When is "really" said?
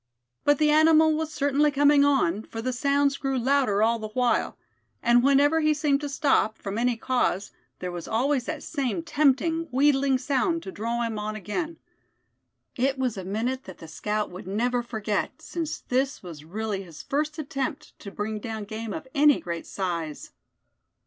16.45-16.81